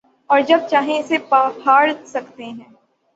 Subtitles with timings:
[0.29, 2.69] اوروہ جب چاہیں اسے پھاڑ سکتے ہیں۔